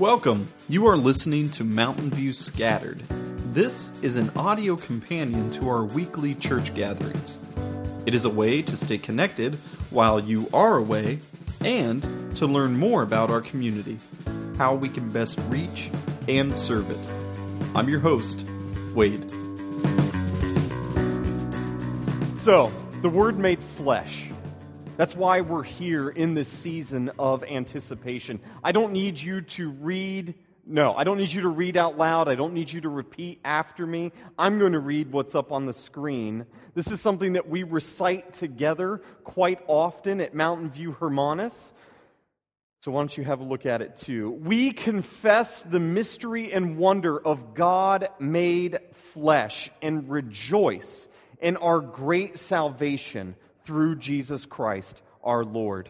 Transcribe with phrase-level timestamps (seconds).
[0.00, 0.48] Welcome.
[0.66, 3.00] You are listening to Mountain View Scattered.
[3.52, 7.36] This is an audio companion to our weekly church gatherings.
[8.06, 9.56] It is a way to stay connected
[9.90, 11.18] while you are away
[11.62, 12.00] and
[12.36, 13.98] to learn more about our community,
[14.56, 15.90] how we can best reach
[16.28, 17.06] and serve it.
[17.74, 18.46] I'm your host,
[18.94, 19.30] Wade.
[22.38, 24.30] So, the Word made flesh.
[25.00, 28.38] That's why we're here in this season of anticipation.
[28.62, 30.34] I don't need you to read,
[30.66, 32.28] no, I don't need you to read out loud.
[32.28, 34.12] I don't need you to repeat after me.
[34.38, 36.44] I'm going to read what's up on the screen.
[36.74, 41.72] This is something that we recite together quite often at Mountain View Hermanus.
[42.82, 44.32] So, why don't you have a look at it too?
[44.32, 48.80] We confess the mystery and wonder of God made
[49.14, 51.08] flesh and rejoice
[51.40, 55.88] in our great salvation through Jesus Christ our Lord.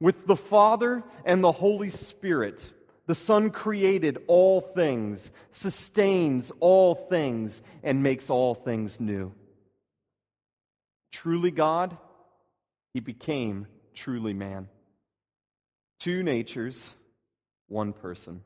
[0.00, 2.60] With the Father and the Holy Spirit,
[3.06, 9.32] the Son created all things, sustains all things, and makes all things new.
[11.12, 11.96] Truly God,
[12.92, 14.68] he became truly man.
[16.00, 16.90] Two natures,
[17.68, 18.42] one person.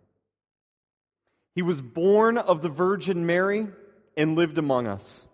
[1.55, 3.69] He was born of the Virgin Mary
[4.17, 5.25] and lived among us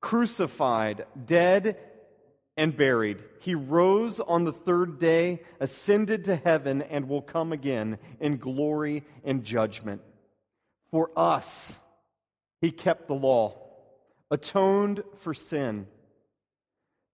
[0.00, 1.76] crucified, dead,
[2.56, 3.22] and buried.
[3.40, 9.04] He rose on the third day, ascended to heaven, and will come again in glory
[9.24, 10.02] and judgment.
[10.90, 11.78] For us,
[12.60, 13.56] he kept the law,
[14.30, 15.86] atoned for sin,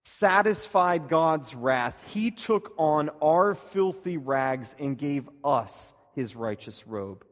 [0.03, 2.01] satisfied God's wrath.
[2.07, 7.23] He took on our filthy rags and gave us his righteous robe.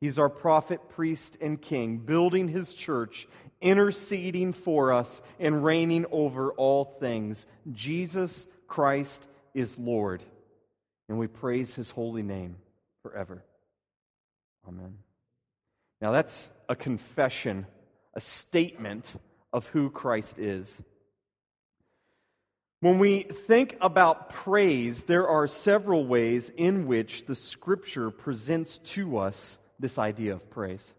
[0.00, 3.26] He's our prophet, priest, and king, building his church,
[3.64, 7.46] interceding for us, and reigning over all things.
[7.72, 10.22] Jesus Christ is Lord,
[11.08, 12.56] and we praise his holy name
[13.02, 13.42] forever.
[14.68, 14.98] Amen.
[16.00, 17.66] Now, that's a confession,
[18.14, 19.12] a statement
[19.52, 20.82] of who Christ is.
[22.80, 29.16] When we think about praise, there are several ways in which the scripture presents to
[29.16, 30.92] us this idea of praise.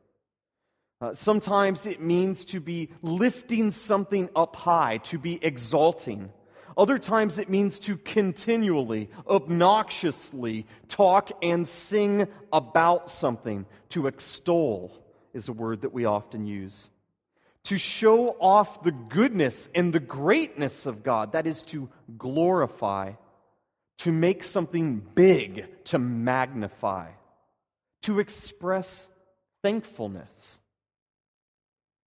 [1.02, 6.32] Uh, sometimes it means to be lifting something up high, to be exalting.
[6.78, 13.66] Other times it means to continually, obnoxiously talk and sing about something.
[13.90, 14.92] To extol
[15.34, 16.90] is a word that we often use.
[17.66, 23.14] To show off the goodness and the greatness of God, that is to glorify.
[24.00, 27.12] To make something big, to magnify
[28.06, 29.08] to express
[29.64, 30.60] thankfulness.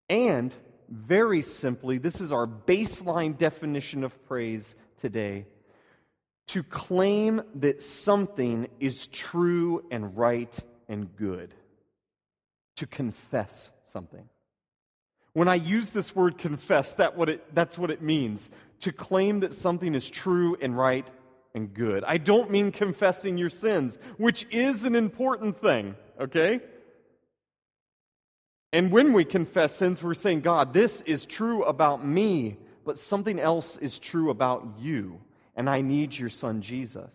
[0.08, 0.54] And
[0.88, 5.46] very simply, this is our baseline definition of praise today
[6.48, 10.56] to claim that something is true and right
[10.88, 11.54] and good,
[12.76, 14.26] to confess something.
[15.34, 19.40] When I use this word confess, that what it, that's what it means to claim
[19.40, 21.06] that something is true and right
[21.54, 22.02] and good.
[22.04, 26.60] I don't mean confessing your sins, which is an important thing, okay?
[28.78, 33.40] And when we confess sins, we're saying, God, this is true about me, but something
[33.40, 35.20] else is true about you,
[35.56, 37.12] and I need your son Jesus.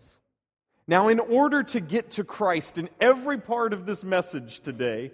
[0.86, 5.12] Now, in order to get to Christ in every part of this message today,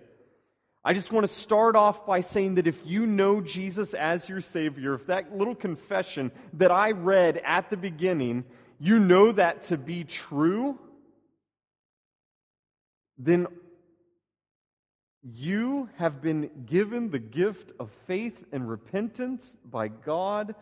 [0.85, 4.41] I just want to start off by saying that if you know Jesus as your
[4.41, 8.43] Savior, if that little confession that I read at the beginning
[8.81, 10.81] you know that to be true,
[13.19, 13.47] then
[15.23, 20.55] you have been given the gift of faith and repentance by God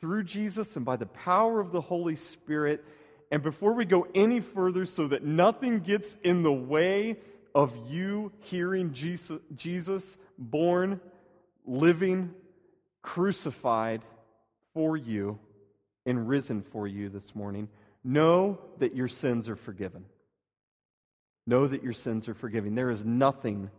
[0.00, 2.84] through Jesus and by the power of the Holy Spirit.
[3.30, 7.16] And before we go any further, so that nothing gets in the way
[7.54, 11.00] of you hearing Jesus, Jesus born,
[11.64, 12.34] living,
[13.02, 14.02] crucified
[14.74, 15.38] for you,
[16.04, 17.68] and risen for you this morning,
[18.02, 20.04] know that your sins are forgiven.
[21.46, 22.74] Know that your sins are forgiven.
[22.74, 23.70] There is nothing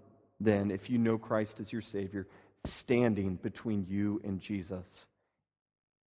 [0.43, 2.27] then, if you know Christ as your Savior,
[2.65, 5.07] standing between you and Jesus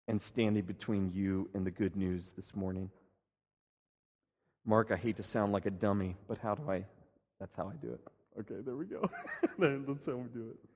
[0.08, 2.90] and standing between you and the good news this morning.
[4.66, 6.86] Mark, I hate to sound like a dummy, but how do I?
[7.40, 8.02] That's how I do it.
[8.40, 9.10] Okay, there we go.
[9.60, 10.70] That's how we do it.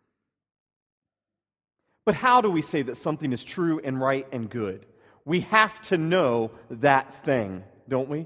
[2.06, 4.86] But how do we say that something is true and right and good?
[5.30, 8.26] we have to know that thing, don't we?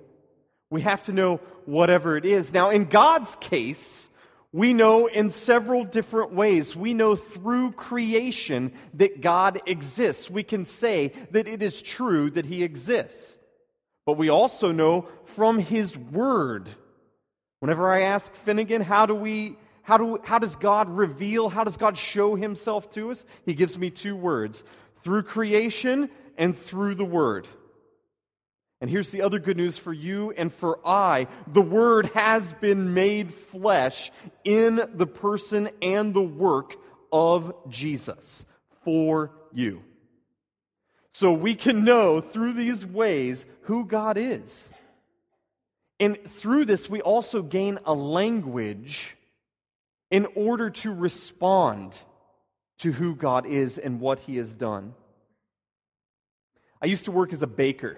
[0.70, 2.54] We have to know whatever it is.
[2.54, 4.10] Now, in God's case,
[4.54, 6.76] we know in several different ways.
[6.76, 10.30] We know through creation that God exists.
[10.30, 13.38] We can say that it is true that He exists.
[14.06, 16.70] But we also know from His Word
[17.64, 21.78] Whenever I ask Finnegan, how do we how, do, how does God reveal, how does
[21.78, 23.24] God show himself to us?
[23.46, 24.66] He gives me two words
[25.02, 27.48] through creation and through the Word.
[28.84, 32.94] And here's the other good news for you and for I the Word has been
[32.94, 34.12] made flesh
[34.44, 36.76] in the person and the work
[37.10, 38.44] of Jesus
[38.84, 39.84] for you.
[41.14, 44.68] So we can know through these ways who God is.
[46.02, 49.16] And through this, we also gain a language
[50.12, 51.98] in order to respond
[52.80, 54.94] to who God is and what He has done.
[56.82, 57.98] I used to work as a baker.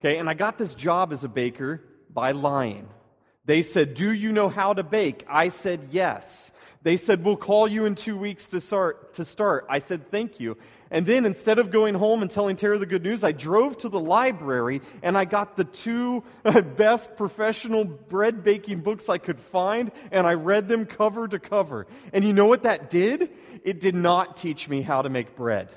[0.00, 2.88] Okay, and I got this job as a baker by lying.
[3.44, 5.24] They said, Do you know how to bake?
[5.28, 6.52] I said, Yes.
[6.82, 9.14] They said, We'll call you in two weeks to start.
[9.14, 9.66] To start.
[9.68, 10.56] I said, Thank you.
[10.90, 13.88] And then instead of going home and telling Tara the good news, I drove to
[13.88, 16.22] the library and I got the two
[16.76, 21.86] best professional bread baking books I could find and I read them cover to cover.
[22.12, 23.30] And you know what that did?
[23.64, 25.68] It did not teach me how to make bread.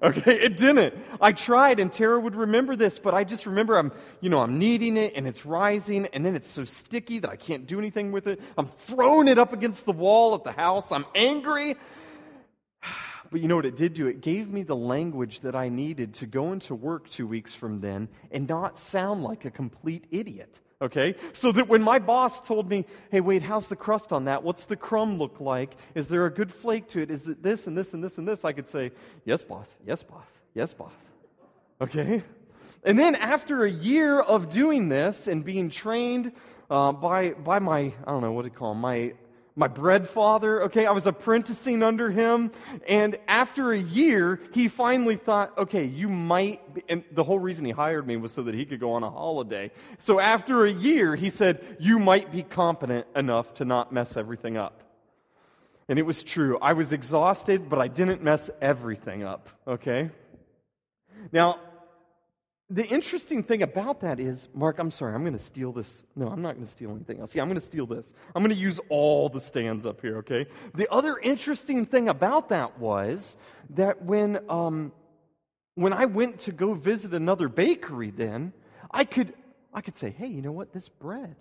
[0.00, 0.94] Okay, it didn't.
[1.20, 3.90] I tried, and Tara would remember this, but I just remember I'm,
[4.20, 7.34] you know, I'm kneading it, and it's rising, and then it's so sticky that I
[7.34, 8.40] can't do anything with it.
[8.56, 10.92] I'm throwing it up against the wall at the house.
[10.92, 11.76] I'm angry.
[13.30, 14.06] But you know what it did do?
[14.06, 17.82] It gave me the language that I needed to go into work two weeks from
[17.82, 21.14] then and not sound like a complete idiot okay?
[21.32, 24.42] So that when my boss told me, hey, Wade, how's the crust on that?
[24.42, 25.76] What's the crumb look like?
[25.94, 27.10] Is there a good flake to it?
[27.10, 28.44] Is it this and this and this and this?
[28.44, 28.92] I could say,
[29.24, 30.92] yes, boss, yes, boss, yes, boss,
[31.80, 32.22] okay?
[32.84, 36.32] And then after a year of doing this and being trained
[36.70, 39.14] uh, by, by my, I don't know what to call him, my
[39.58, 40.86] my bread father, okay?
[40.86, 42.52] I was apprenticing under him.
[42.86, 47.64] And after a year, he finally thought, okay, you might, be, and the whole reason
[47.64, 49.72] he hired me was so that he could go on a holiday.
[49.98, 54.56] So after a year, he said, you might be competent enough to not mess everything
[54.56, 54.80] up.
[55.88, 56.58] And it was true.
[56.62, 60.10] I was exhausted, but I didn't mess everything up, okay?
[61.32, 61.58] Now,
[62.70, 66.04] the interesting thing about that is, Mark, I'm sorry, I'm going to steal this.
[66.14, 67.34] No, I'm not going to steal anything else.
[67.34, 68.12] Yeah, I'm going to steal this.
[68.34, 70.46] I'm going to use all the stands up here, okay?
[70.74, 73.36] The other interesting thing about that was
[73.70, 74.92] that when, um,
[75.76, 78.52] when I went to go visit another bakery, then
[78.90, 79.32] I could,
[79.72, 80.74] I could say, hey, you know what?
[80.74, 81.36] This bread,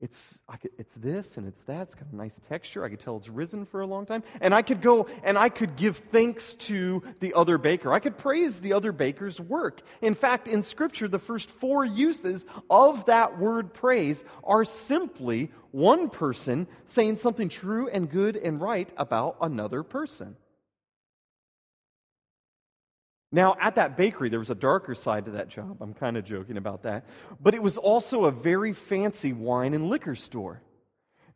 [0.00, 1.82] it's, could, it's this and it's that.
[1.82, 2.84] It's got a nice texture.
[2.84, 4.22] I could tell it's risen for a long time.
[4.40, 7.92] And I could go and I could give thanks to the other baker.
[7.92, 9.82] I could praise the other baker's work.
[10.00, 16.08] In fact, in Scripture, the first four uses of that word praise are simply one
[16.08, 20.36] person saying something true and good and right about another person.
[23.32, 25.78] Now, at that bakery, there was a darker side to that job.
[25.80, 27.04] I'm kind of joking about that.
[27.40, 30.60] But it was also a very fancy wine and liquor store.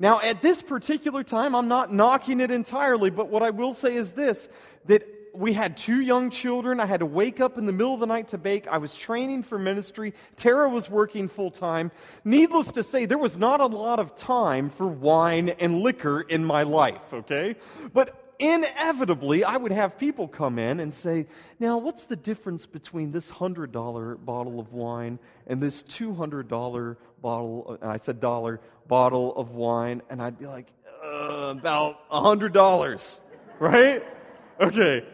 [0.01, 3.95] Now, at this particular time, I'm not knocking it entirely, but what I will say
[3.95, 4.49] is this
[4.87, 5.05] that
[5.35, 6.79] we had two young children.
[6.79, 8.69] I had to wake up in the middle of the night to bake.
[8.69, 10.15] I was training for ministry.
[10.37, 11.91] Tara was working full time.
[12.25, 16.45] Needless to say, there was not a lot of time for wine and liquor in
[16.45, 17.57] my life, okay?
[17.93, 21.27] But inevitably, I would have people come in and say,
[21.59, 27.91] Now, what's the difference between this $100 bottle of wine and this $200 bottle, and
[27.91, 30.03] I said dollar, bottle of wine?
[30.11, 30.67] And I'd be like,
[31.05, 33.19] uh, About $100,
[33.59, 34.03] right?
[34.61, 35.05] Okay.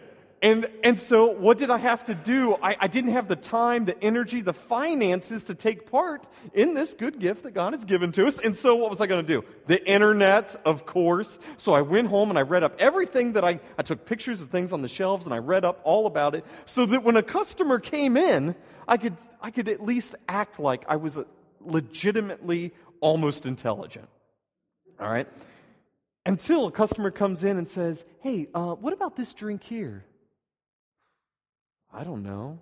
[0.42, 2.56] And, and so, what did I have to do?
[2.62, 6.94] I, I didn't have the time, the energy, the finances to take part in this
[6.94, 8.40] good gift that God has given to us.
[8.40, 9.44] And so, what was I going to do?
[9.66, 11.38] The internet, of course.
[11.58, 14.48] So, I went home and I read up everything that I, I took pictures of
[14.48, 17.22] things on the shelves and I read up all about it so that when a
[17.22, 18.54] customer came in,
[18.88, 21.18] I could, I could at least act like I was
[21.60, 24.08] legitimately almost intelligent.
[24.98, 25.28] All right?
[26.24, 30.06] Until a customer comes in and says, Hey, uh, what about this drink here?
[31.92, 32.58] I don't know.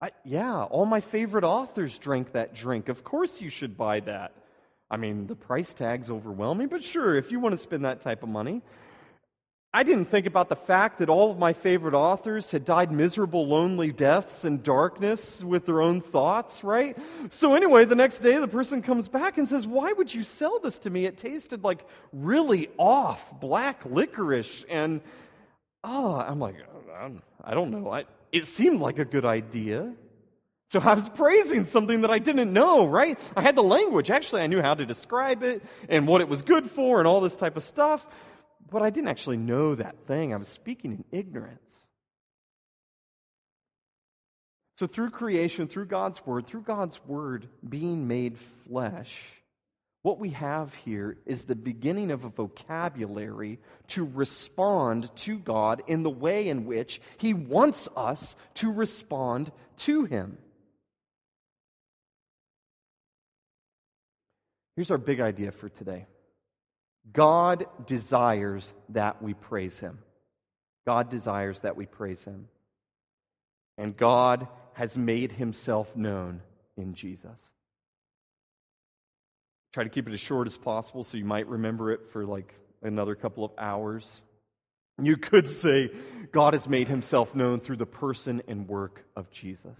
[0.00, 2.88] I, yeah, all my favorite authors drank that drink.
[2.88, 4.32] Of course you should buy that.
[4.90, 8.22] I mean, the price tag's overwhelming, but sure, if you want to spend that type
[8.22, 8.62] of money.
[9.74, 13.46] I didn't think about the fact that all of my favorite authors had died miserable,
[13.46, 16.96] lonely deaths in darkness with their own thoughts, right?
[17.30, 20.60] So, anyway, the next day the person comes back and says, Why would you sell
[20.60, 21.04] this to me?
[21.04, 24.64] It tasted like really off black licorice.
[24.70, 25.02] And,
[25.84, 26.54] oh, I'm like,
[26.98, 27.10] oh,
[27.44, 27.90] I don't know.
[27.90, 29.92] I, it seemed like a good idea.
[30.68, 33.20] So I was praising something that I didn't know, right?
[33.36, 34.10] I had the language.
[34.10, 37.20] Actually, I knew how to describe it and what it was good for and all
[37.20, 38.04] this type of stuff,
[38.70, 40.34] but I didn't actually know that thing.
[40.34, 41.60] I was speaking in ignorance.
[44.76, 48.36] So, through creation, through God's word, through God's word being made
[48.68, 49.22] flesh,
[50.06, 53.58] What we have here is the beginning of a vocabulary
[53.88, 60.04] to respond to God in the way in which He wants us to respond to
[60.04, 60.38] Him.
[64.76, 66.06] Here's our big idea for today
[67.12, 69.98] God desires that we praise Him.
[70.86, 72.46] God desires that we praise Him.
[73.76, 76.42] And God has made Himself known
[76.76, 77.34] in Jesus.
[79.76, 82.54] Try to keep it as short as possible so you might remember it for like
[82.80, 84.22] another couple of hours.
[84.98, 85.90] You could say,
[86.32, 89.78] God has made himself known through the person and work of Jesus.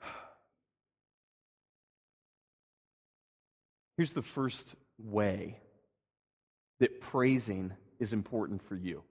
[3.98, 5.58] Here's the first way
[6.80, 9.02] that praising is important for you.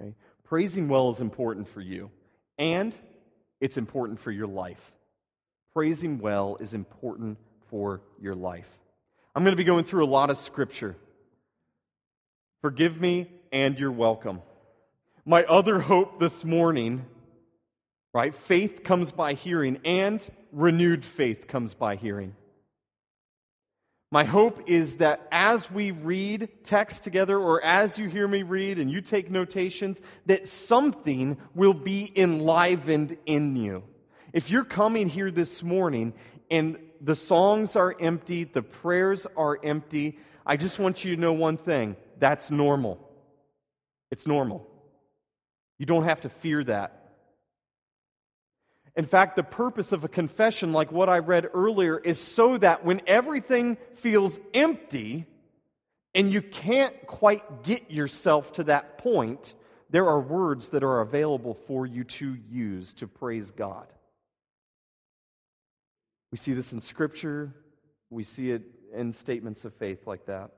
[0.00, 0.14] Okay?
[0.44, 2.10] Praising well is important for you,
[2.56, 2.94] and
[3.60, 4.90] it's important for your life.
[5.72, 8.68] Praising well is important for your life.
[9.34, 10.96] I'm going to be going through a lot of scripture.
[12.60, 14.42] Forgive me, and you're welcome.
[15.24, 17.06] My other hope this morning,
[18.12, 18.34] right?
[18.34, 22.34] Faith comes by hearing, and renewed faith comes by hearing.
[24.10, 28.80] My hope is that as we read text together, or as you hear me read
[28.80, 33.84] and you take notations, that something will be enlivened in you.
[34.32, 36.14] If you're coming here this morning
[36.50, 41.32] and the songs are empty, the prayers are empty, I just want you to know
[41.32, 42.98] one thing that's normal.
[44.10, 44.66] It's normal.
[45.78, 46.96] You don't have to fear that.
[48.96, 52.84] In fact, the purpose of a confession like what I read earlier is so that
[52.84, 55.26] when everything feels empty
[56.14, 59.54] and you can't quite get yourself to that point,
[59.90, 63.86] there are words that are available for you to use to praise God.
[66.30, 67.54] We see this in Scripture,
[68.08, 68.62] we see it
[68.94, 70.50] in statements of faith like that.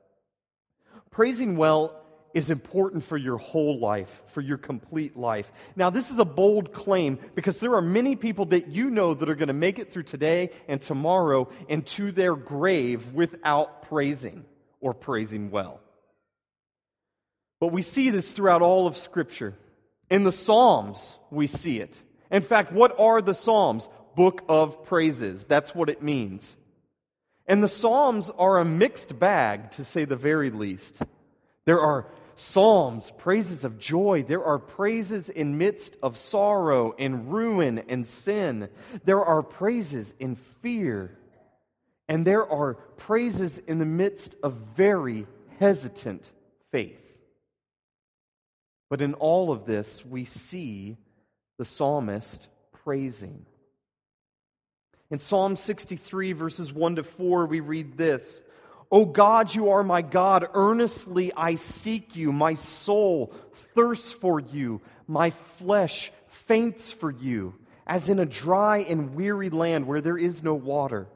[1.10, 1.98] Praising well
[2.34, 5.52] is important for your whole life, for your complete life.
[5.76, 9.28] Now, this is a bold claim because there are many people that you know that
[9.28, 14.44] are going to make it through today and tomorrow and to their grave without praising
[14.80, 15.80] or praising well.
[17.60, 19.54] But we see this throughout all of Scripture.
[20.10, 21.94] In the Psalms, we see it.
[22.30, 23.88] In fact, what are the Psalms?
[24.14, 25.44] Book of praises.
[25.44, 26.56] That's what it means.
[27.46, 30.94] And the Psalms are a mixed bag, to say the very least.
[31.64, 34.24] There are psalms, praises of joy.
[34.26, 38.68] There are praises in midst of sorrow and ruin and sin.
[39.04, 41.16] There are praises in fear.
[42.08, 45.26] And there are praises in the midst of very
[45.58, 46.24] hesitant
[46.70, 46.98] faith.
[48.90, 50.96] But in all of this, we see
[51.58, 52.48] the psalmist
[52.84, 53.46] praising.
[55.12, 58.42] In Psalm 63, verses 1 to 4, we read this
[58.90, 60.48] O God, you are my God.
[60.54, 62.32] Earnestly I seek you.
[62.32, 63.34] My soul
[63.74, 64.80] thirsts for you.
[65.06, 65.28] My
[65.58, 67.54] flesh faints for you,
[67.86, 71.06] as in a dry and weary land where there is no water.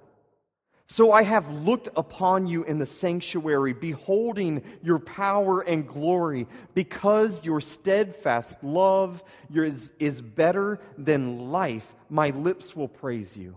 [0.88, 7.42] So I have looked upon you in the sanctuary, beholding your power and glory, because
[7.42, 11.90] your steadfast love is, is better than life.
[12.10, 13.56] My lips will praise you.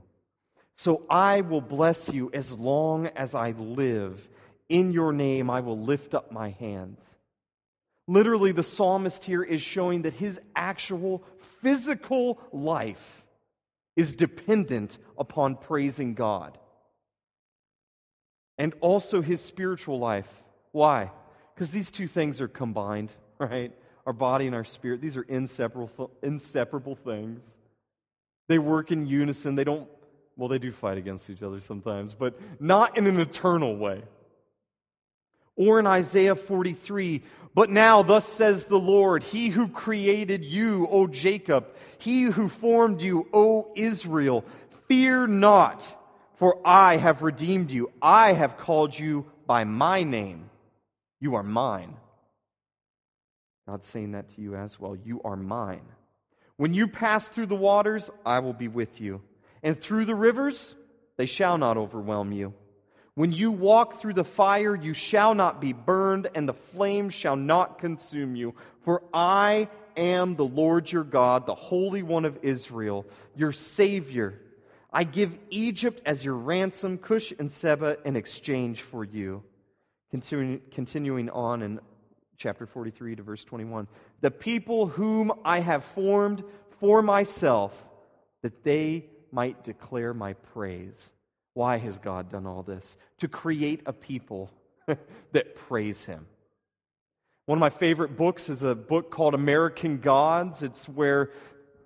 [0.80, 4.26] So I will bless you as long as I live.
[4.70, 7.02] In your name I will lift up my hands.
[8.08, 11.22] Literally, the psalmist here is showing that his actual
[11.62, 13.26] physical life
[13.98, 16.58] is dependent upon praising God.
[18.58, 20.32] And also his spiritual life.
[20.72, 21.12] Why?
[21.54, 23.74] Because these two things are combined, right?
[24.06, 27.42] Our body and our spirit, these are inseparable, inseparable things.
[28.48, 29.90] They work in unison, they don't
[30.39, 34.01] well, they do fight against each other sometimes, but not in an eternal way.
[35.58, 41.08] Or in Isaiah 43, but now, thus says the Lord, He who created you, O
[41.08, 41.67] Jacob,
[41.98, 44.46] He who formed you, O Israel,
[44.88, 45.93] fear not,
[46.36, 47.91] for I have redeemed you.
[48.01, 50.50] I have called you by my name.
[51.19, 51.98] You are mine.
[53.67, 54.96] God's saying that to you as well.
[54.96, 55.86] You are mine.
[56.55, 59.22] When you pass through the waters, I will be with you
[59.63, 60.75] and through the rivers,
[61.18, 62.54] they shall not overwhelm you.
[63.16, 67.36] When you walk through the fire, you shall not be burned, and the flame shall
[67.36, 68.56] not consume you.
[68.84, 74.39] For I am the Lord your God, the Holy One of Israel, your Savior.
[74.94, 79.44] I give Egypt as your ransom, Cush and Seba in exchange for you.
[80.12, 81.80] Continuing, continuing on in
[82.38, 83.88] chapter 43 to verse 21.
[84.22, 86.44] The people whom I have formed
[86.80, 87.86] for myself,
[88.42, 91.10] that they might declare my praise.
[91.54, 92.98] Why has God done all this?
[93.20, 94.52] To create a people
[95.32, 96.26] that praise Him.
[97.46, 100.62] One of my favorite books is a book called American Gods.
[100.62, 101.32] It's where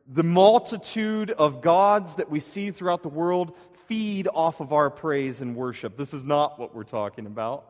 [0.08, 3.54] the multitude of gods that we see throughout the world
[3.88, 5.98] feed off of our praise and worship.
[5.98, 7.66] This is not what we're talking about.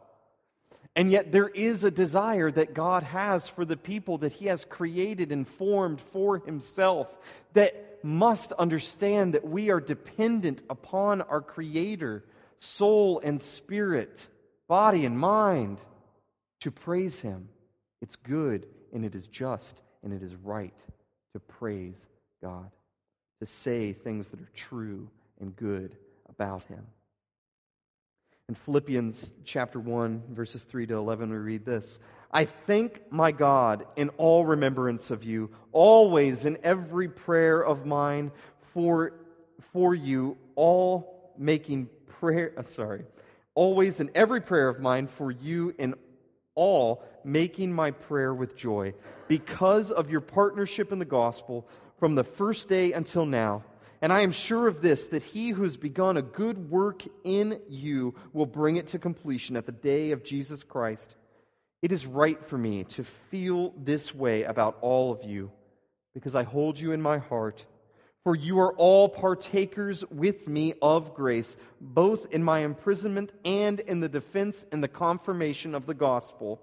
[0.95, 4.63] And yet, there is a desire that God has for the people that He has
[4.63, 7.07] created and formed for Himself
[7.53, 12.25] that must understand that we are dependent upon our Creator,
[12.59, 14.27] soul and spirit,
[14.67, 15.77] body and mind,
[16.61, 17.49] to praise Him.
[18.01, 20.73] It's good and it is just and it is right
[21.33, 21.97] to praise
[22.41, 22.69] God,
[23.39, 25.95] to say things that are true and good
[26.29, 26.85] about Him.
[28.49, 31.99] In Philippians chapter 1, verses 3 to 11, we read this
[32.33, 38.31] I thank my God in all remembrance of you, always in every prayer of mine
[38.73, 39.13] for,
[39.71, 43.05] for you, all making prayer, uh, sorry,
[43.53, 45.93] always in every prayer of mine for you in
[46.55, 48.93] all making my prayer with joy
[49.27, 51.67] because of your partnership in the gospel
[51.99, 53.63] from the first day until now
[54.03, 57.61] and I am sure of this, that he who has begun a good work in
[57.69, 61.15] you will bring it to completion at the day of Jesus Christ.
[61.83, 65.51] It is right for me to feel this way about all of you,
[66.13, 67.65] because I hold you in my heart.
[68.23, 73.99] For you are all partakers with me of grace, both in my imprisonment and in
[73.99, 76.61] the defense and the confirmation of the gospel.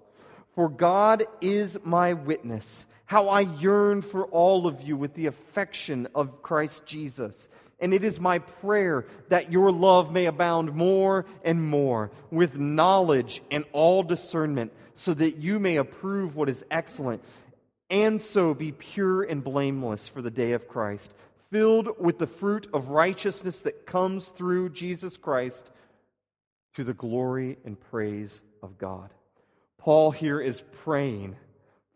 [0.55, 6.07] For God is my witness how I yearn for all of you with the affection
[6.15, 7.49] of Christ Jesus.
[7.81, 13.43] And it is my prayer that your love may abound more and more with knowledge
[13.51, 14.71] and all discernment,
[15.01, 17.23] so that you may approve what is excellent,
[17.89, 21.11] and so be pure and blameless for the day of Christ,
[21.49, 25.71] filled with the fruit of righteousness that comes through Jesus Christ
[26.75, 29.09] to the glory and praise of God.
[29.79, 31.35] Paul here is praying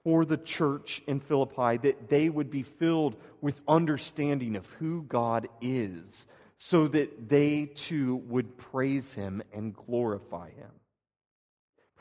[0.04, 5.48] for the church in Philippi that they would be filled with understanding of who God
[5.62, 6.26] is,
[6.58, 10.72] so that they too would praise Him and glorify Him.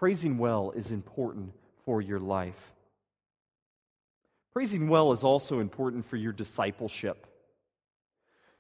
[0.04, 1.54] Praising well is important
[1.86, 2.74] for your life.
[4.52, 7.26] Praising well is also important for your discipleship.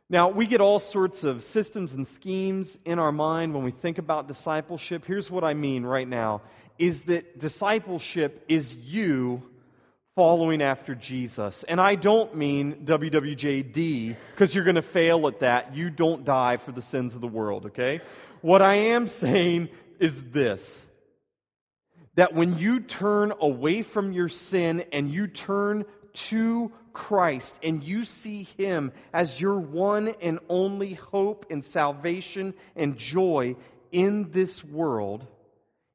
[0.08, 3.98] Now, we get all sorts of systems and schemes in our mind when we think
[3.98, 5.04] about discipleship.
[5.04, 6.40] Here's what I mean right now
[6.78, 9.42] is that discipleship is you
[10.14, 11.62] following after Jesus.
[11.64, 15.76] And I don't mean WWJD, because you're going to fail at that.
[15.76, 18.00] You don't die for the sins of the world, okay?
[18.40, 20.86] What I am saying is this
[22.16, 28.04] that when you turn away from your sin and you turn to Christ and you
[28.04, 33.56] see Him as your one and only hope and salvation and joy
[33.90, 35.26] in this world,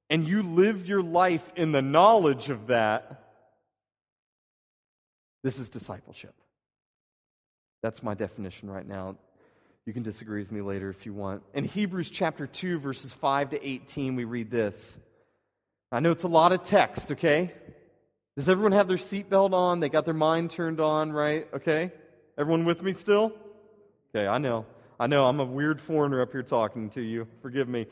[0.10, 3.24] and you live your life in the knowledge of that,
[5.44, 6.34] this is discipleship.
[7.82, 9.16] That's my definition right now.
[9.86, 11.44] You can disagree with me later if you want.
[11.54, 14.98] In Hebrews chapter 2, verses 5 to 18, we read this.
[15.92, 17.52] I know it's a lot of text, okay?
[18.36, 19.80] Does everyone have their seatbelt on?
[19.80, 21.48] They got their mind turned on, right?
[21.54, 21.92] Okay?
[22.38, 23.34] Everyone with me still?
[24.16, 24.66] Okay, I know.
[25.00, 27.28] I know I'm a weird foreigner up here talking to you.
[27.42, 27.88] Forgive me.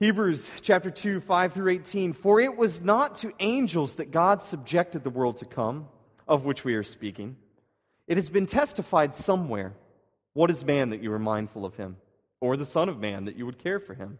[0.00, 2.12] Hebrews chapter 2, 5 through 18.
[2.12, 5.88] For it was not to angels that God subjected the world to come,
[6.28, 7.36] of which we are speaking.
[8.06, 9.72] It has been testified somewhere.
[10.34, 11.96] What is man that you are mindful of him?
[12.40, 14.18] Or the Son of Man that you would care for him?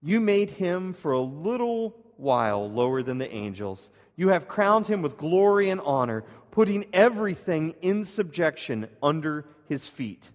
[0.00, 3.90] You made him for a little while lower than the angels.
[4.16, 10.30] You have crowned him with glory and honor, putting everything in subjection under his feet.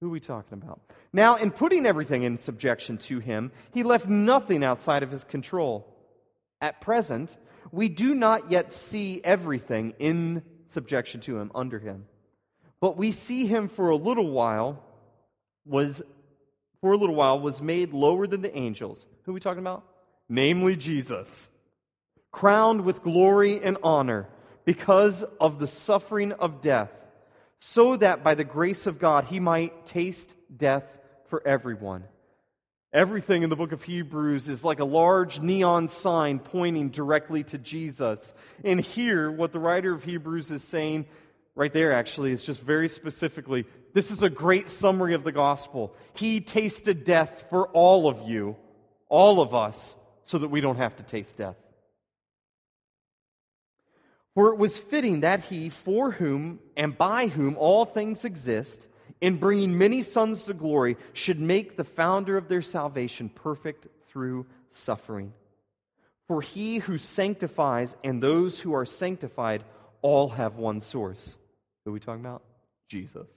[0.00, 0.80] Who are we talking about?
[1.12, 5.86] Now, in putting everything in subjection to him, he left nothing outside of his control.
[6.60, 7.36] At present,
[7.70, 12.06] we do not yet see everything in subjection to him, under him.
[12.80, 14.82] But we see him for a little while
[15.64, 16.02] was
[16.80, 19.06] for a little while was made lower than the angels.
[19.22, 19.84] Who are we talking about?
[20.32, 21.50] Namely Jesus.
[22.30, 24.30] Crowned with glory and honor
[24.64, 26.90] because of the suffering of death,
[27.60, 30.84] so that by the grace of God he might taste death
[31.28, 32.04] for everyone.
[32.94, 37.58] Everything in the book of Hebrews is like a large neon sign pointing directly to
[37.58, 38.32] Jesus.
[38.64, 41.04] And here, what the writer of Hebrews is saying,
[41.54, 45.94] right there actually, is just very specifically this is a great summary of the gospel.
[46.14, 48.56] He tasted death for all of you,
[49.10, 51.56] all of us, so that we don't have to taste death.
[54.34, 58.86] For it was fitting that he, for whom and by whom all things exist,
[59.20, 64.46] in bringing many sons to glory, should make the founder of their salvation perfect through
[64.70, 65.32] suffering.
[66.28, 69.64] For he who sanctifies and those who are sanctified
[70.00, 71.36] all have one source.
[71.84, 72.42] Who are we talking about?
[72.88, 73.28] Jesus.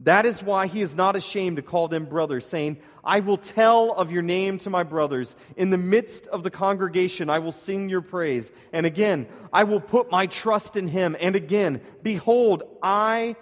[0.00, 3.92] That is why he is not ashamed to call them brothers, saying, I will tell
[3.92, 5.36] of your name to my brothers.
[5.56, 8.50] In the midst of the congregation, I will sing your praise.
[8.72, 11.16] And again, I will put my trust in him.
[11.20, 13.36] And again, behold, I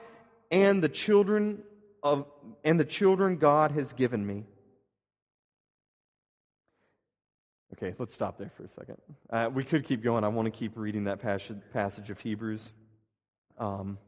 [0.51, 1.63] and the children
[2.03, 2.27] of
[2.65, 4.45] and the children God has given me.
[7.75, 8.99] Okay, let's stop there for a second.
[9.31, 10.23] Uh, we could keep going.
[10.25, 12.71] I want to keep reading that passage, passage of Hebrews.
[13.59, 13.99] Um,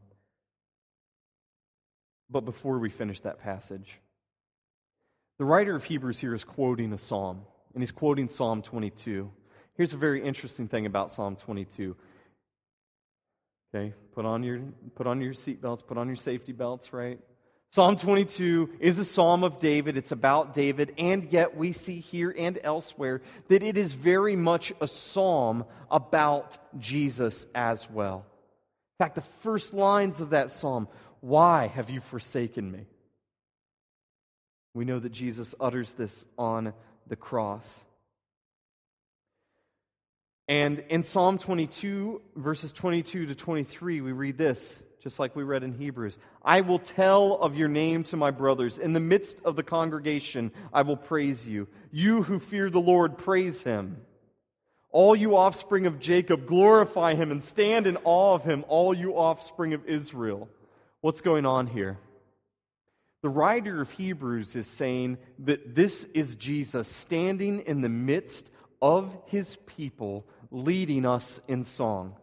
[2.31, 3.99] but before we finish that passage,
[5.39, 7.43] the writer of Hebrews here is quoting a psalm,
[7.75, 9.31] and he's quoting Psalm 22.
[9.77, 11.97] Here's a very interesting thing about Psalm 22.
[13.75, 14.61] Okay, put on your
[14.95, 17.19] put on your seatbelts, put on your safety belts, right?
[17.73, 19.97] Psalm 22 is a psalm of David.
[19.97, 24.73] It's about David, and yet we see here and elsewhere that it is very much
[24.81, 28.25] a psalm about Jesus as well.
[29.01, 30.87] In fact, the first lines of that psalm
[31.25, 32.85] why have you forsaken me?
[34.75, 36.75] We know that Jesus utters this on
[37.07, 37.67] the cross.
[40.49, 45.63] And in Psalm 22, verses 22 to 23, we read this, just like we read
[45.63, 48.77] in Hebrews I will tell of your name to my brothers.
[48.77, 51.69] In the midst of the congregation, I will praise you.
[51.91, 53.97] You who fear the Lord, praise him.
[54.91, 59.17] All you offspring of Jacob, glorify him and stand in awe of him, all you
[59.17, 60.51] offspring of Israel.
[61.05, 61.99] What's going on here?
[63.21, 68.47] The writer of Hebrews is saying that this is Jesus standing in the midst
[68.81, 72.17] of his people, leading us in song,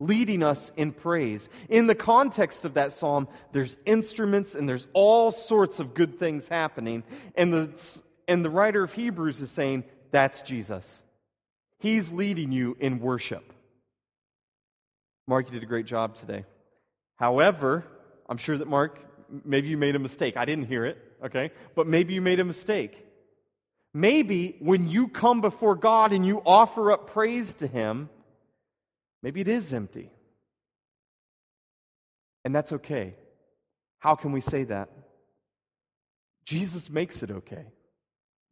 [0.00, 1.46] leading us in praise.
[1.68, 6.48] In the context of that psalm, there's instruments and there's all sorts of good things
[6.48, 7.04] happening.
[7.34, 11.02] And the, and the writer of Hebrews is saying, that's Jesus.
[11.78, 13.52] He's leading you in worship.
[15.26, 16.46] Mark, you did a great job today.
[17.22, 17.84] However,
[18.28, 18.98] I'm sure that Mark,
[19.44, 20.36] maybe you made a mistake.
[20.36, 21.52] I didn't hear it, okay?
[21.76, 22.98] But maybe you made a mistake.
[23.94, 28.10] Maybe when you come before God and you offer up praise to Him,
[29.22, 30.10] maybe it is empty.
[32.44, 33.14] And that's okay.
[34.00, 34.90] How can we say that?
[36.44, 37.66] Jesus makes it okay.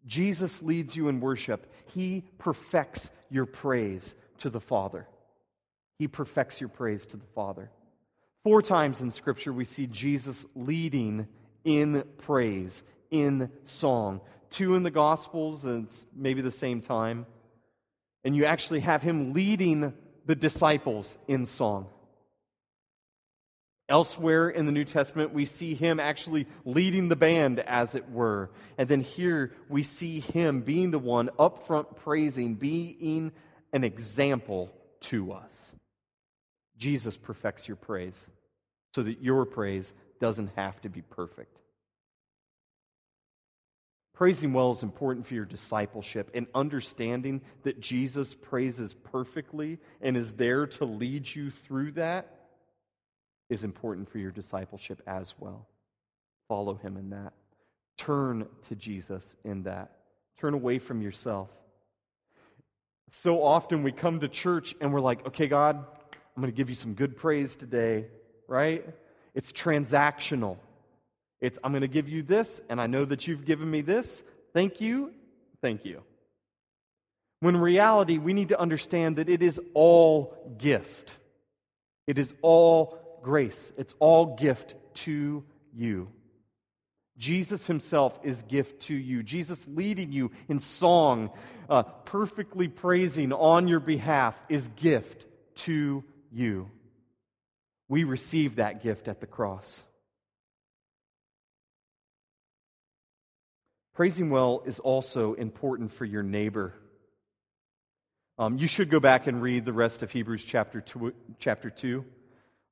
[0.06, 1.66] Jesus leads you in worship.
[1.86, 5.08] He perfects your praise to the Father.
[5.98, 7.68] He perfects your praise to the Father.
[8.42, 11.28] Four times in Scripture, we see Jesus leading
[11.64, 14.22] in praise, in song.
[14.50, 17.26] Two in the Gospels, and it's maybe the same time.
[18.24, 19.92] And you actually have him leading
[20.24, 21.88] the disciples in song.
[23.90, 28.50] Elsewhere in the New Testament, we see him actually leading the band, as it were.
[28.78, 33.32] And then here we see him being the one up front praising, being
[33.72, 35.74] an example to us.
[36.80, 38.26] Jesus perfects your praise
[38.94, 41.58] so that your praise doesn't have to be perfect.
[44.14, 50.32] Praising well is important for your discipleship and understanding that Jesus praises perfectly and is
[50.32, 52.36] there to lead you through that
[53.48, 55.66] is important for your discipleship as well.
[56.48, 57.32] Follow him in that.
[57.96, 59.90] Turn to Jesus in that.
[60.38, 61.48] Turn away from yourself.
[63.10, 65.84] So often we come to church and we're like, okay, God,
[66.36, 68.06] I'm going to give you some good praise today,
[68.48, 68.84] right?
[69.34, 70.58] It's transactional.
[71.40, 74.22] It's, I'm going to give you this, and I know that you've given me this.
[74.52, 75.12] Thank you.
[75.62, 76.02] Thank you.
[77.40, 81.16] When reality, we need to understand that it is all gift.
[82.06, 83.72] It is all grace.
[83.78, 86.08] It's all gift to you.
[87.16, 89.22] Jesus himself is gift to you.
[89.22, 91.30] Jesus leading you in song,
[91.68, 96.70] uh, perfectly praising on your behalf, is gift to you.
[97.88, 99.82] We receive that gift at the cross.
[103.94, 106.74] Praising well is also important for your neighbor.
[108.38, 112.04] Um, you should go back and read the rest of Hebrews chapter two, chapter 2.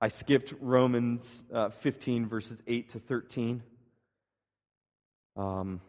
[0.00, 3.62] I skipped Romans uh, 15, verses 8 to 13.
[5.36, 5.80] Um,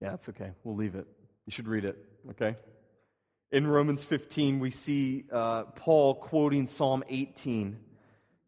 [0.00, 0.52] yeah, that's okay.
[0.64, 1.06] We'll leave it.
[1.46, 1.98] You should read it,
[2.30, 2.56] okay?
[3.52, 7.78] In Romans 15, we see uh, Paul quoting Psalm 18,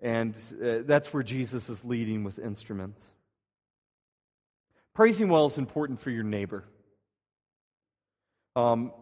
[0.03, 3.01] and uh, that's where Jesus is leading with instruments.
[4.95, 6.65] Praising well is important for your neighbor.
[8.57, 8.93] Um,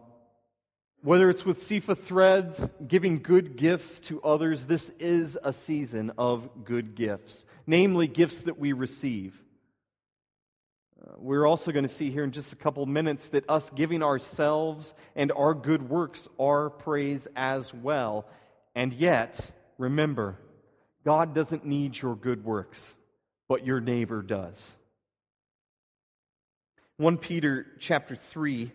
[1.01, 6.63] Whether it's with Sifa threads, giving good gifts to others, this is a season of
[6.63, 9.41] good gifts, namely gifts that we receive.
[11.15, 14.93] We're also going to see here in just a couple minutes that us giving ourselves
[15.15, 18.25] and our good works are praise as well.
[18.75, 19.39] And yet,
[19.77, 20.37] remember,
[21.05, 22.93] God doesn't need your good works,
[23.47, 24.71] but your neighbor does.
[26.97, 28.71] 1 Peter chapter 3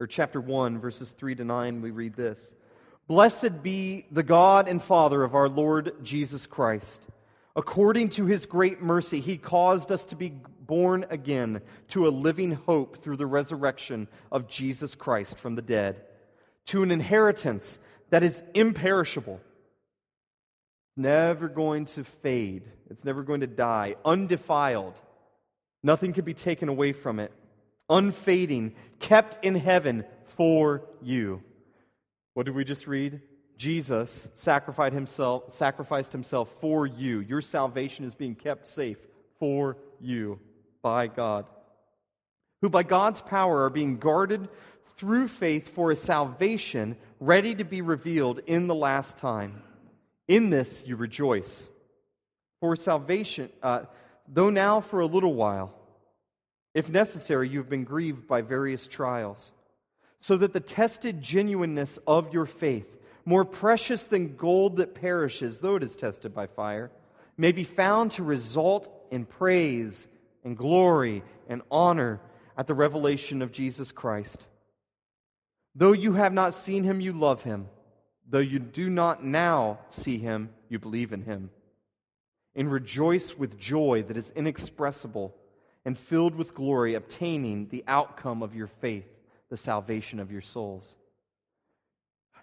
[0.00, 2.54] or chapter 1 verses 3 to 9 we read this.
[3.06, 7.02] Blessed be the God and Father of our Lord Jesus Christ.
[7.54, 10.32] According to his great mercy, he caused us to be
[10.72, 16.00] born again to a living hope through the resurrection of Jesus Christ from the dead,
[16.64, 19.38] to an inheritance that is imperishable,
[20.96, 24.94] never going to fade, it's never going to die, undefiled.
[25.82, 27.32] Nothing can be taken away from it,
[27.90, 30.06] unfading, kept in heaven
[30.38, 31.42] for you.
[32.32, 33.20] What did we just read?
[33.58, 37.20] Jesus sacrificed himself, sacrificed himself for you.
[37.20, 38.96] Your salvation is being kept safe
[39.38, 40.40] for you
[40.82, 41.46] by God,
[42.60, 44.48] who by God's power are being guarded
[44.96, 49.62] through faith for a salvation ready to be revealed in the last time.
[50.28, 51.62] In this you rejoice.
[52.60, 53.82] For salvation, uh,
[54.28, 55.74] though now for a little while,
[56.74, 59.50] if necessary, you have been grieved by various trials,
[60.20, 62.86] so that the tested genuineness of your faith,
[63.24, 66.90] more precious than gold that perishes, though it is tested by fire,
[67.36, 70.06] may be found to result in praise
[70.44, 72.20] and glory and honor
[72.56, 74.38] at the revelation of Jesus Christ.
[75.74, 77.68] Though you have not seen him, you love him.
[78.28, 81.50] Though you do not now see him, you believe in him.
[82.54, 85.34] And rejoice with joy that is inexpressible
[85.84, 89.08] and filled with glory, obtaining the outcome of your faith,
[89.48, 90.94] the salvation of your souls.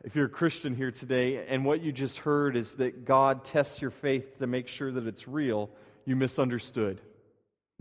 [0.04, 3.82] If you're a Christian here today and what you just heard is that God tests
[3.82, 5.70] your faith to make sure that it's real,
[6.06, 7.02] you misunderstood.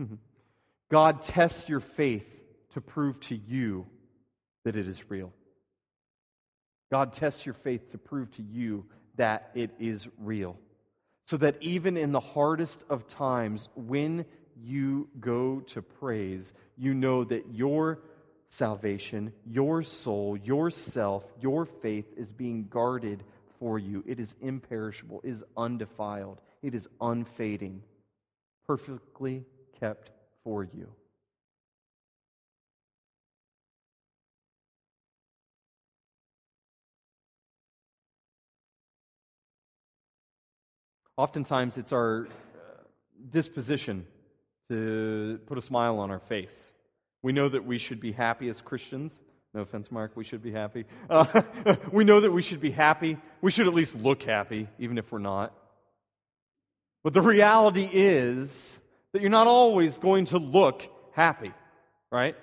[0.01, 0.15] Mm-hmm.
[0.89, 2.25] God tests your faith
[2.73, 3.85] to prove to you
[4.65, 5.31] that it is real.
[6.91, 8.85] God tests your faith to prove to you
[9.15, 10.57] that it is real.
[11.27, 14.25] So that even in the hardest of times, when
[14.63, 17.99] you go to praise, you know that your
[18.49, 23.23] salvation, your soul, yourself, your faith is being guarded
[23.59, 24.03] for you.
[24.07, 27.83] It is imperishable, it is undefiled, it is unfading,
[28.65, 29.45] perfectly
[29.79, 30.11] kept
[30.43, 30.89] for you.
[41.17, 42.83] Oftentimes, it's our uh,
[43.29, 44.07] disposition
[44.69, 46.71] to put a smile on our face.
[47.21, 49.19] We know that we should be happy as Christians.
[49.53, 50.85] No offense, Mark, we should be happy.
[51.09, 51.41] Uh,
[51.91, 53.17] we know that we should be happy.
[53.41, 55.53] We should at least look happy, even if we're not.
[57.03, 58.79] But the reality is
[59.13, 61.53] that you're not always going to look happy,
[62.11, 62.35] right?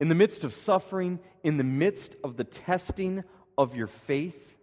[0.00, 3.24] In the midst of suffering, in the midst of the testing
[3.56, 4.56] of your faith,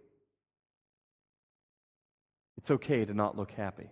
[2.58, 3.90] it's okay to not look happy.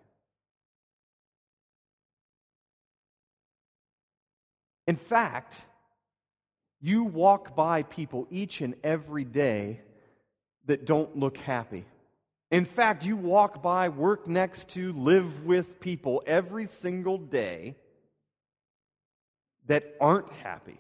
[4.86, 5.60] In fact,
[6.80, 9.80] you walk by people each and every day
[10.66, 11.84] that don't look happy.
[12.52, 17.76] In fact, you walk by, work next to, live with people every single day
[19.68, 20.78] that aren't happy.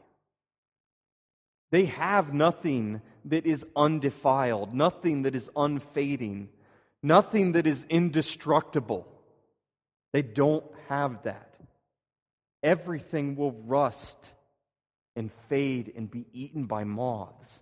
[1.70, 6.50] They have nothing that is undefiled, nothing that is unfading,
[7.02, 9.08] nothing that is indestructible.
[10.12, 11.54] They don't have that.
[12.62, 14.30] Everything will rust
[15.16, 17.60] and fade and be eaten by moths.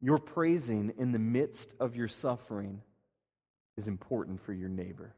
[0.00, 2.80] Your praising in the midst of your suffering
[3.76, 5.14] is important for your neighbor.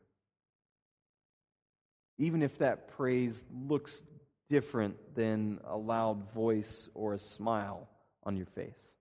[2.18, 4.02] Even if that praise looks
[4.48, 7.88] different than a loud voice or a smile
[8.24, 8.92] on your face.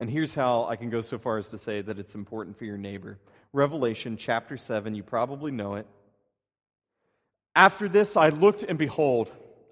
[0.00, 2.64] And here's how I can go so far as to say that it's important for
[2.64, 3.18] your neighbor.
[3.52, 5.86] Revelation chapter 7, you probably know it.
[7.54, 9.30] After this, I looked and behold,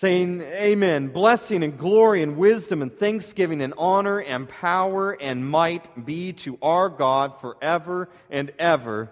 [0.00, 1.08] Saying, Amen.
[1.08, 6.58] Blessing and glory and wisdom and thanksgiving and honor and power and might be to
[6.60, 9.10] our God forever and ever.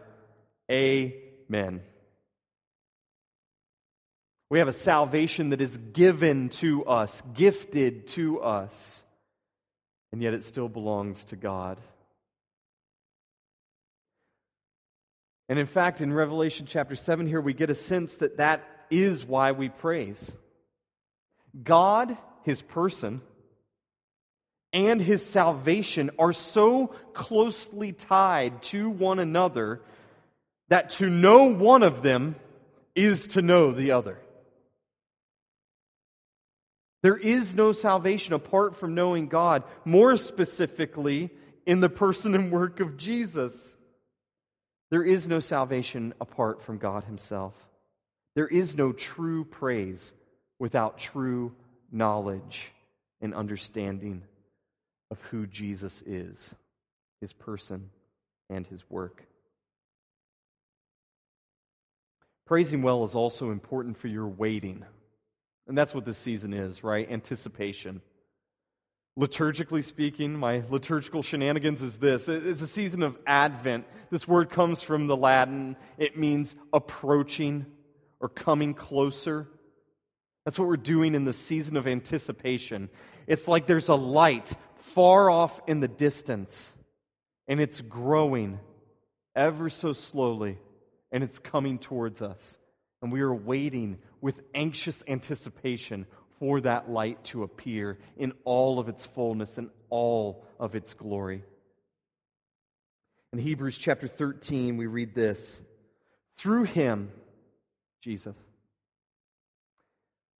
[0.70, 1.82] Amen.
[4.50, 9.02] We have a salvation that is given to us, gifted to us,
[10.12, 11.78] and yet it still belongs to God.
[15.48, 19.24] And in fact, in Revelation chapter 7, here we get a sense that that is
[19.24, 20.30] why we praise.
[21.60, 23.20] God, his person,
[24.72, 29.82] and his salvation are so closely tied to one another
[30.68, 32.36] that to know one of them
[32.94, 34.18] is to know the other.
[37.02, 41.30] There is no salvation apart from knowing God, more specifically,
[41.66, 43.76] in the person and work of Jesus.
[44.90, 47.54] There is no salvation apart from God Himself.
[48.34, 50.12] There is no true praise
[50.62, 51.52] without true
[51.90, 52.70] knowledge
[53.20, 54.22] and understanding
[55.10, 56.54] of who Jesus is,
[57.20, 57.90] his person,
[58.48, 59.26] and his work.
[62.46, 64.84] Praising well is also important for your waiting.
[65.66, 67.10] And that's what this season is, right?
[67.10, 68.00] Anticipation.
[69.18, 73.84] Liturgically speaking, my liturgical shenanigans is this it's a season of Advent.
[74.10, 77.66] This word comes from the Latin, it means approaching
[78.20, 79.48] or coming closer.
[80.44, 82.90] That's what we're doing in the season of anticipation.
[83.26, 86.74] It's like there's a light far off in the distance,
[87.46, 88.58] and it's growing
[89.36, 90.58] ever so slowly,
[91.12, 92.58] and it's coming towards us.
[93.02, 96.06] And we are waiting with anxious anticipation
[96.38, 101.44] for that light to appear in all of its fullness and all of its glory.
[103.32, 105.60] In Hebrews chapter 13, we read this
[106.38, 107.10] Through him,
[108.02, 108.36] Jesus.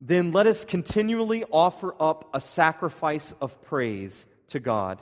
[0.05, 5.01] Then let us continually offer up a sacrifice of praise to God.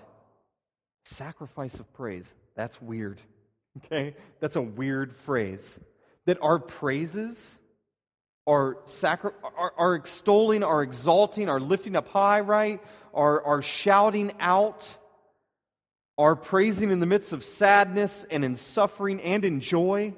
[1.06, 2.30] Sacrifice of praise.
[2.54, 3.20] That's weird.
[3.84, 4.16] Okay?
[4.40, 5.78] That's a weird phrase.
[6.26, 7.56] That our praises
[8.44, 12.82] are, sacri- are, are extolling, are exalting, are lifting up high, right?
[13.14, 14.92] Are, are shouting out,
[16.18, 20.14] are praising in the midst of sadness and in suffering and in joy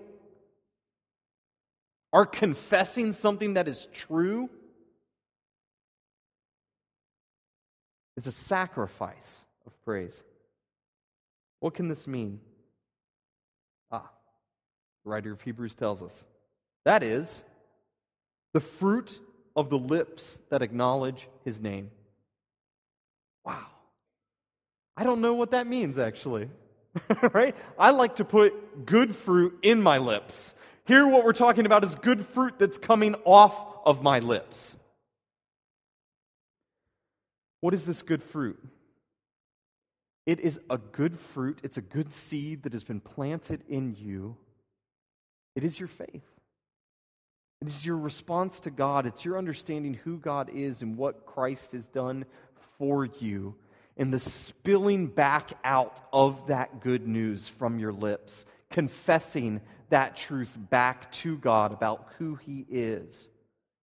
[2.10, 4.48] are confessing something that is true
[8.16, 10.22] is a sacrifice of praise.
[11.60, 12.40] What can this mean?
[13.90, 14.10] Ah,
[15.04, 16.24] the writer of Hebrews tells us.
[16.84, 17.42] That is
[18.52, 19.18] the fruit
[19.54, 21.90] of the lips that acknowledge his name.
[23.44, 23.66] Wow.
[24.96, 26.48] I don't know what that means actually.
[27.32, 27.54] right?
[27.78, 30.54] I like to put good fruit in my lips.
[30.84, 34.76] Here, what we're talking about is good fruit that's coming off of my lips.
[37.62, 38.58] What is this good fruit?
[40.26, 44.36] It is a good fruit, it's a good seed that has been planted in you.
[45.54, 46.24] It is your faith.
[47.60, 49.06] It is your response to God.
[49.06, 52.24] It's your understanding who God is and what Christ has done
[52.78, 53.54] for you,
[53.96, 60.50] and the spilling back out of that good news from your lips, confessing that truth
[60.56, 63.28] back to God about who He is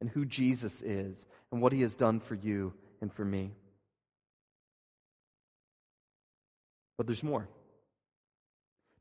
[0.01, 3.51] and who Jesus is and what He has done for you and for me.
[6.99, 7.47] But there's more.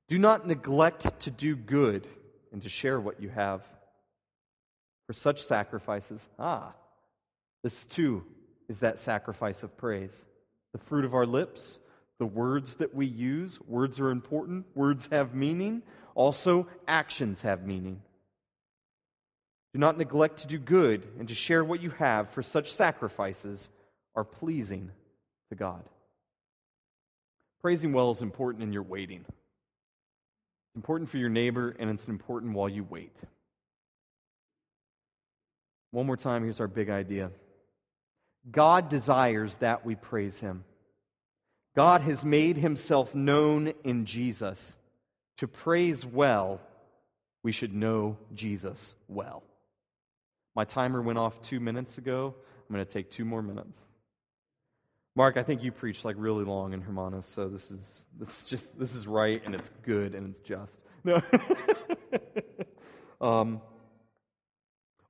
[0.06, 2.06] Do not neglect to do good
[2.52, 3.62] and to share what you have.
[5.08, 6.74] For such sacrifices, ah,
[7.64, 8.24] this too
[8.68, 10.12] is that sacrifice of praise.
[10.74, 11.80] The fruit of our lips,
[12.20, 15.82] the words that we use, words are important, words have meaning.
[16.14, 18.00] Also, actions have meaning.
[19.72, 23.68] Do not neglect to do good and to share what you have, for such sacrifices
[24.14, 24.92] are pleasing
[25.48, 25.82] to God.
[27.60, 29.24] Praising well is important in your waiting.
[29.26, 33.16] It's important for your neighbor, and it's important while you wait.
[35.90, 37.30] One more time, here's our big idea
[38.50, 40.64] God desires that we praise Him.
[41.74, 44.76] God has made Himself known in Jesus.
[45.38, 46.60] To praise well,
[47.42, 49.42] we should know Jesus well.
[50.56, 52.34] My timer went off two minutes ago.
[52.68, 53.78] I'm going to take two more minutes.
[55.18, 58.78] Mark, I think you preached like really long in Hermanos, so this is this just
[58.78, 60.78] this is right and it's good and it's just.
[61.02, 61.20] No.
[63.20, 63.60] um,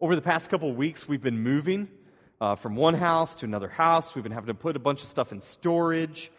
[0.01, 1.91] over the past couple weeks, we've been moving
[2.41, 4.15] uh, from one house to another house.
[4.15, 6.33] We've been having to put a bunch of stuff in storage.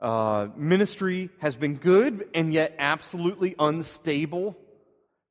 [0.00, 4.58] Uh, ministry has been good and yet absolutely unstable.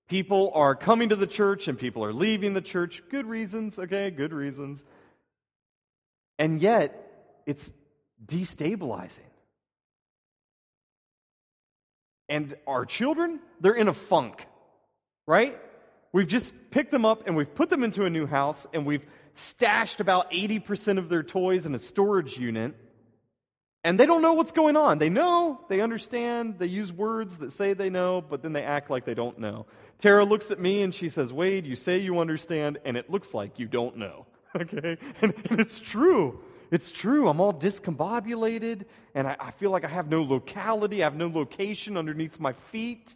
[0.07, 3.03] People are coming to the church and people are leaving the church.
[3.09, 4.11] Good reasons, okay?
[4.11, 4.85] Good reasons.
[6.39, 6.97] And yet,
[7.45, 7.73] it's
[8.25, 9.19] destabilizing.
[12.29, 14.45] And our children, they're in a funk,
[15.27, 15.59] right?
[16.13, 19.05] We've just picked them up and we've put them into a new house and we've
[19.35, 22.75] stashed about 80% of their toys in a storage unit.
[23.83, 24.99] And they don't know what's going on.
[24.99, 28.89] They know, they understand, they use words that say they know, but then they act
[28.89, 29.65] like they don't know.
[29.99, 33.33] Tara looks at me and she says, Wade, you say you understand, and it looks
[33.33, 34.25] like you don't know.
[34.53, 34.97] Okay?
[35.21, 36.43] And, and it's true.
[36.71, 37.27] It's true.
[37.27, 41.27] I'm all discombobulated, and I, I feel like I have no locality, I have no
[41.27, 43.13] location underneath my feet.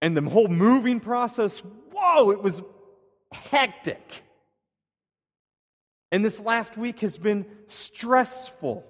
[0.00, 1.58] And the whole moving process,
[1.92, 2.62] whoa, it was
[3.32, 4.22] hectic.
[6.12, 8.84] And this last week has been stressful.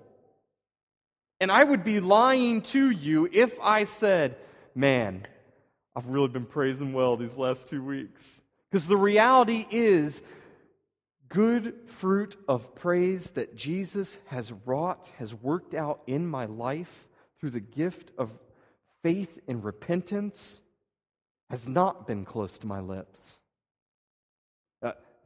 [1.40, 4.36] And I would be lying to you if I said,
[4.74, 5.26] man,
[5.94, 8.42] I've really been praising well these last two weeks.
[8.70, 10.20] Because the reality is,
[11.28, 17.08] good fruit of praise that Jesus has wrought, has worked out in my life
[17.40, 18.30] through the gift of
[19.02, 20.62] faith and repentance,
[21.50, 23.38] has not been close to my lips.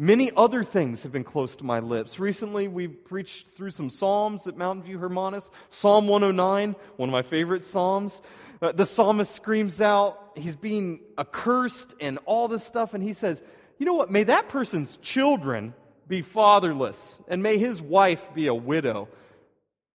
[0.03, 2.18] Many other things have been close to my lips.
[2.18, 5.51] Recently, we preached through some Psalms at Mountain View Hermanos.
[5.68, 8.22] Psalm 109, one of my favorite Psalms.
[8.62, 13.42] Uh, the psalmist screams out, he's being accursed and all this stuff, and he says,
[13.76, 14.11] You know what?
[14.11, 15.74] May that person's children
[16.11, 19.08] be fatherless, and may his wife be a widow.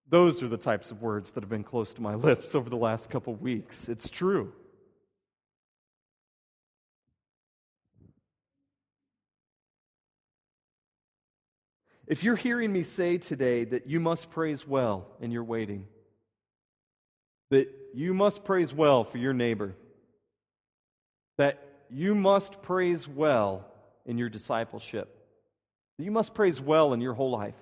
[0.07, 2.77] Those are the types of words that have been close to my lips over the
[2.77, 3.89] last couple of weeks.
[3.89, 4.51] It's true.
[12.07, 15.85] If you're hearing me say today that you must praise well in your waiting,
[17.49, 19.75] that you must praise well for your neighbor,
[21.37, 21.59] that
[21.89, 23.65] you must praise well
[24.05, 25.14] in your discipleship,
[25.97, 27.55] you must praise well in your whole life,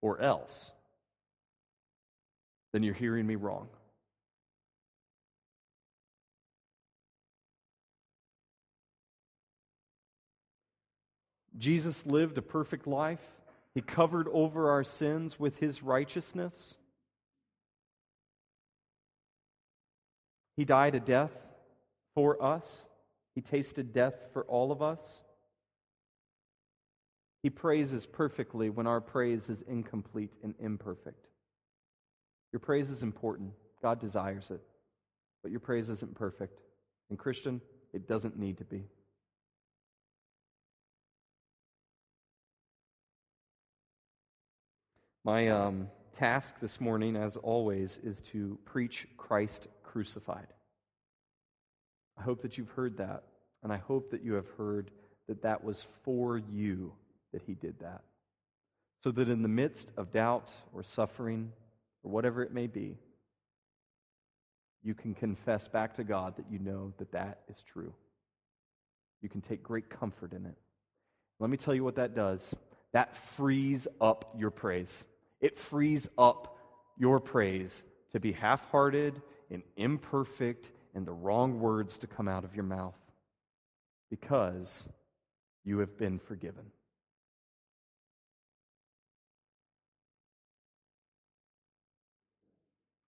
[0.00, 0.70] or else,
[2.72, 3.68] then you're hearing me wrong.
[11.58, 13.20] Jesus lived a perfect life.
[13.74, 16.74] He covered over our sins with his righteousness.
[20.56, 21.32] He died a death
[22.14, 22.86] for us.
[23.34, 25.22] He tasted death for all of us.
[27.46, 31.28] He praises perfectly when our praise is incomplete and imperfect.
[32.52, 33.52] Your praise is important.
[33.80, 34.60] God desires it.
[35.44, 36.58] But your praise isn't perfect.
[37.08, 37.60] And, Christian,
[37.92, 38.82] it doesn't need to be.
[45.22, 45.86] My um,
[46.18, 50.48] task this morning, as always, is to preach Christ crucified.
[52.18, 53.22] I hope that you've heard that,
[53.62, 54.90] and I hope that you have heard
[55.28, 56.92] that that was for you
[57.36, 58.00] that he did that.
[59.02, 61.52] So that in the midst of doubt or suffering
[62.02, 62.96] or whatever it may be,
[64.82, 67.92] you can confess back to God that you know that that is true.
[69.20, 70.54] You can take great comfort in it.
[71.38, 72.54] Let me tell you what that does.
[72.94, 75.04] That frees up your praise.
[75.42, 76.56] It frees up
[76.96, 77.82] your praise
[78.12, 79.20] to be half hearted
[79.50, 82.96] and imperfect and the wrong words to come out of your mouth
[84.08, 84.84] because
[85.66, 86.64] you have been forgiven.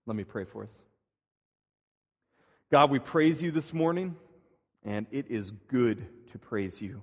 [0.08, 0.70] Let me pray for us.
[2.72, 4.16] God, we praise you this morning,
[4.82, 6.02] and it is good
[6.32, 7.02] to praise you,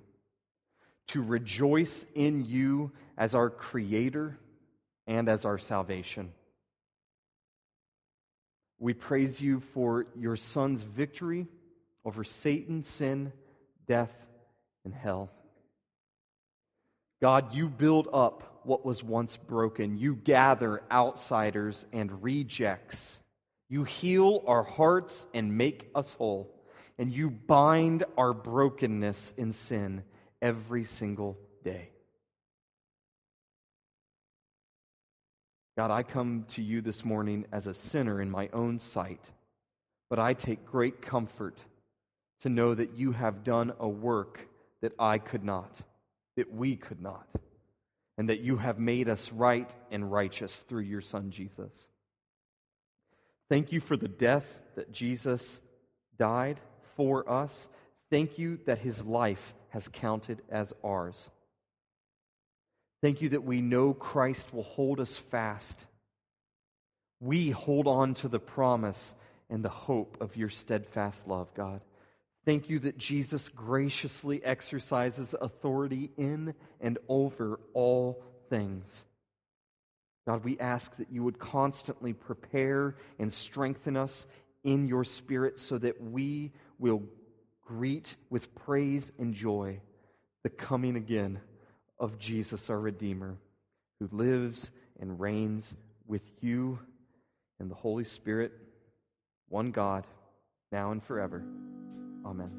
[1.09, 4.39] to rejoice in you as our Creator
[5.05, 6.31] and as our salvation.
[8.79, 11.45] We praise you for your Son's victory
[12.05, 13.31] over Satan, sin,
[13.85, 14.15] death,
[14.83, 15.29] and hell.
[17.21, 19.97] God, you build up what was once broken.
[19.97, 23.19] You gather outsiders and rejects.
[23.69, 26.51] You heal our hearts and make us whole.
[26.97, 30.03] And you bind our brokenness in sin
[30.41, 31.89] every single day.
[35.77, 39.19] God, I come to you this morning as a sinner in my own sight,
[40.09, 41.57] but I take great comfort
[42.41, 44.39] to know that you have done a work
[44.81, 45.71] that I could not,
[46.37, 47.27] that we could not,
[48.17, 51.71] and that you have made us right and righteous through your Son, Jesus.
[53.49, 55.59] Thank you for the death that Jesus
[56.17, 56.59] died
[56.95, 57.67] for us.
[58.09, 61.29] Thank you that his life has counted as ours.
[63.01, 65.85] Thank you that we know Christ will hold us fast.
[67.19, 69.15] We hold on to the promise
[69.49, 71.81] and the hope of your steadfast love, God.
[72.45, 79.03] Thank you that Jesus graciously exercises authority in and over all things.
[80.27, 84.27] God, we ask that you would constantly prepare and strengthen us
[84.63, 87.03] in your spirit so that we will
[87.63, 89.79] greet with praise and joy
[90.43, 91.39] the coming again
[91.99, 93.37] of Jesus, our Redeemer,
[93.99, 94.69] who lives
[94.99, 95.73] and reigns
[96.07, 96.77] with you
[97.59, 98.51] and the Holy Spirit,
[99.49, 100.05] one God,
[100.71, 101.43] now and forever.
[102.25, 102.49] Amen.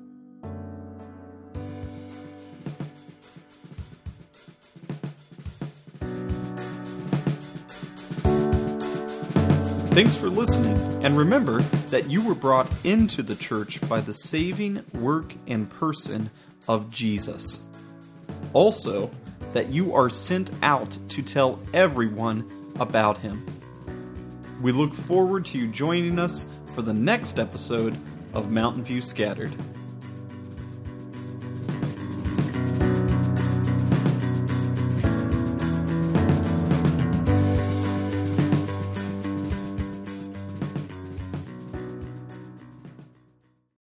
[9.91, 14.85] Thanks for listening, and remember that you were brought into the church by the saving
[14.93, 16.29] work and person
[16.69, 17.61] of Jesus.
[18.53, 19.11] Also,
[19.55, 22.45] that you are sent out to tell everyone
[22.79, 23.45] about him.
[24.61, 26.45] We look forward to you joining us
[26.75, 27.97] for the next episode
[28.35, 29.53] of Mountain View Scattered.